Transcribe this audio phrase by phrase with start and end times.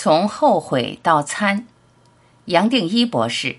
[0.00, 1.66] 从后悔到参，
[2.44, 3.56] 杨定一博士。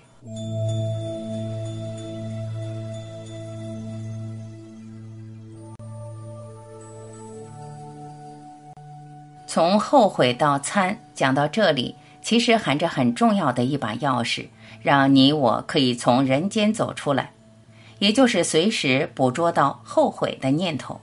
[9.46, 14.46] 从后悔到参，讲到这里，其实含着很重要的一把钥匙，
[14.80, 17.32] 让你我可以从人间走出来，
[17.98, 21.02] 也就是随时捕捉到后悔的念头。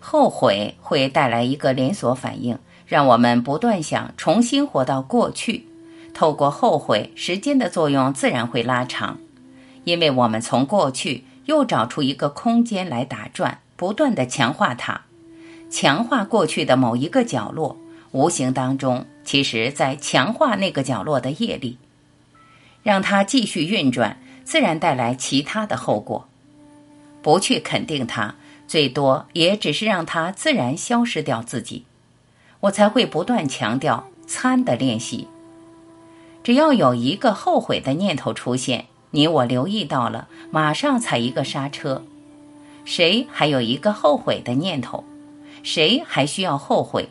[0.00, 5.66] 后悔会带来一个连锁反应，让我们不断想重新活到过去。
[6.12, 9.18] 透过后悔，时间的作用自然会拉长，
[9.82, 15.00] 因为我们从过去又找出一个空间来打转，不断的强化它。
[15.70, 17.76] 强化过去的某一个角落，
[18.12, 21.78] 无形当中，其实在强化那个角落的业力，
[22.84, 26.28] 让它继续运转，自然带来其他的后果。
[27.22, 28.36] 不去肯定它，
[28.68, 31.84] 最多也只是让它自然消失掉自己。
[32.64, 35.28] 我才会不断强调参的练习。
[36.42, 42.02] 只要有一个后悔的念头出现，你我留意到了，马上踩一个刹车。
[42.86, 45.04] 谁还有一个后悔的念头？
[45.62, 47.10] 谁还需要后悔？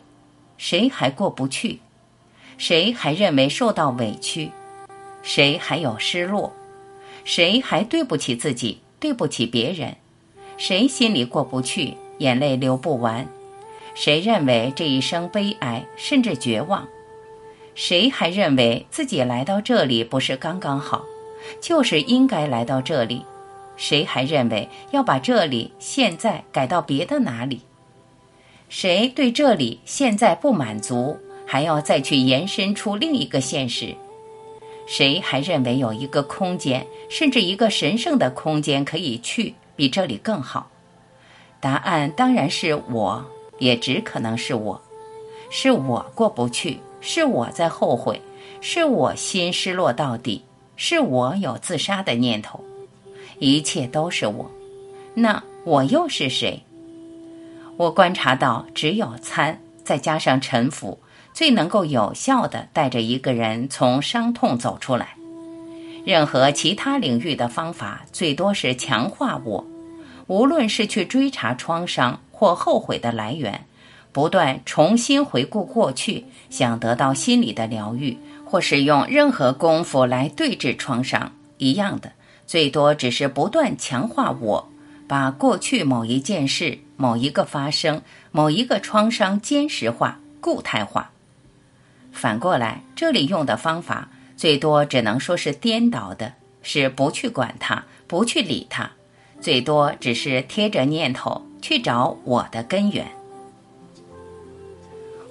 [0.58, 1.78] 谁还过不去？
[2.58, 4.50] 谁还认为受到委屈？
[5.22, 6.52] 谁还有失落？
[7.24, 8.80] 谁还对不起自己？
[8.98, 9.96] 对不起别人？
[10.56, 11.96] 谁心里过不去？
[12.18, 13.28] 眼泪流不完？
[13.94, 16.86] 谁认为这一生悲哀甚至绝望？
[17.74, 21.04] 谁还认为自己来到这里不是刚刚好，
[21.60, 23.24] 就是应该来到这里？
[23.76, 27.60] 谁还认为要把这里现在改到别的哪里？
[28.68, 33.94] 谁对这里现在不满足，还要再去延伸出另一个现实？
[34.86, 40.70] 谁还认为有一个空间，甚至一个神圣的空间可以去，比这里更好？
[41.60, 43.24] 答案当然是我，
[43.64, 44.78] 也只可能是我，
[45.48, 48.20] 是我过不去，是我在后悔，
[48.60, 50.44] 是我心失落到底，
[50.76, 52.62] 是我有自杀的念头，
[53.38, 54.50] 一切都是我。
[55.14, 56.62] 那我又是谁？
[57.78, 60.98] 我观察到，只有参再加上沉浮，
[61.32, 65.16] 最能够有效的带着一个人从伤痛走出来。
[66.04, 69.66] 任何其他领域的方法，最多是强化我。
[70.26, 73.64] 无论是去追查创伤或后悔的来源，
[74.12, 82.12] 不断重新回顾过去，想得到心理的疗愈，或是用任何功夫来对治创伤，一样的，
[82.46, 84.68] 最多只是不断强化我。
[85.08, 91.12] 把过去某一件事、某一个发生、某一个创伤坚实化、固态化。
[92.12, 98.90] 反过来，这里用的方法最多只能说是颠倒的，是不去管它，不去理它，
[99.40, 103.06] 最多只是贴着念头去找我的根源。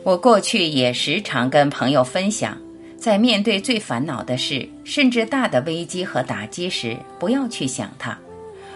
[0.01, 2.57] 我过去也时常跟朋友分享，
[2.97, 8.17] 在面对最烦恼的事，甚至大的危机和打击时，不要去想它。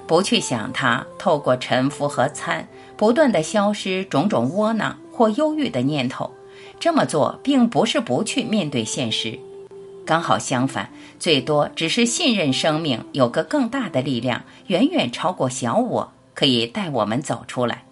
[0.05, 2.63] 不去想它，透过沉浮和参，
[2.95, 6.29] 不断的消失种种窝囊或忧郁的念头。
[6.79, 9.37] 这么做并不是不去面对现实，
[10.05, 10.87] 刚好相反，
[11.17, 17.83] 最多只是信任生命有个更大的力量，远远超过小我，可以带我们走出来。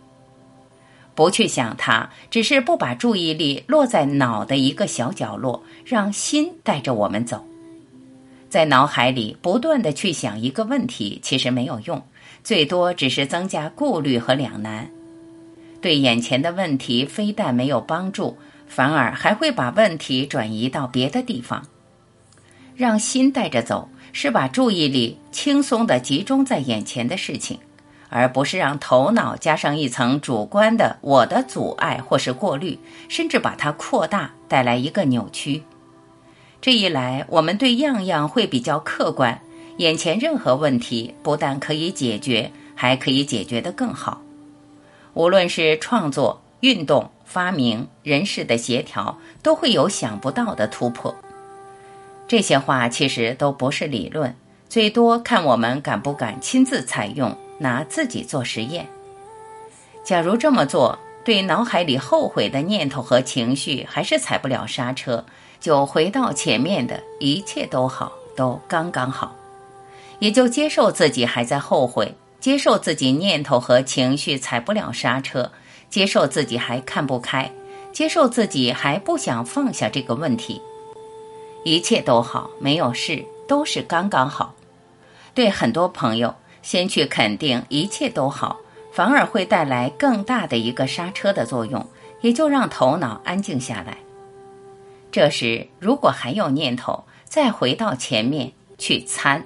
[1.16, 7.44] 不去想它，只是不把注意力落在脑的一个小角落，让心带着我们走。
[8.48, 12.04] 在脑海里不断的去想一个问题，其实没有用，
[12.44, 14.88] 最多只是增加顾虑和两难。
[15.82, 21.66] 对眼前的问题，非但没有帮助，反而还会把问题转移到别的地方。
[22.76, 27.58] 让心带着走，是把注意力轻松的集中在眼前的事情，
[28.10, 32.80] 而不是让头脑加上一层主观的我的阻碍或是过滤，
[33.10, 35.64] 甚至把它扩大，带来一个扭曲。
[36.62, 39.40] 这一来，我们对样样会比较客观，
[39.78, 44.22] 眼前任何问题不但可以解决，还可以解决得更好。
[45.14, 51.16] 无论是创作、运动、发明、人事的协调，都会有想不到的突破。
[52.28, 54.36] 这些话其实都不是理论，
[54.68, 58.88] 最多看我们敢不敢亲自采用，拿自己做实验。
[60.04, 65.26] 假如这么做，对脑海里后悔的念头和情绪还是踩不了刹车。
[65.58, 69.36] 就回到前面的一切都好，都刚刚好，
[70.20, 75.52] 也就接受自己还在后悔，接受自己念头和情绪踩不了刹车，
[75.90, 77.52] 接受自己还看不开，
[77.92, 80.62] 接受自己还不想放下这个问题，
[81.64, 84.54] 一切都好，没有事，都是刚刚好。
[85.34, 88.60] 对很多朋友，先去肯定一切都好，
[88.92, 91.88] 反而会带来更大的一个刹车的作用，
[92.22, 94.00] 也就让头脑安静下来。
[95.12, 99.46] 这时如果还有念头，再回到前面去参。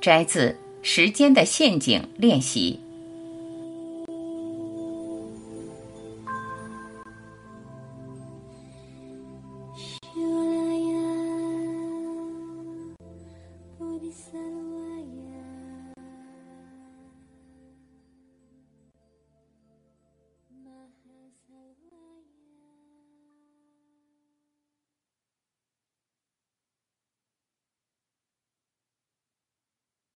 [0.00, 2.80] 摘自《时间的陷阱》练习。